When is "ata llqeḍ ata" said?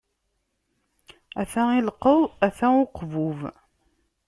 1.41-2.67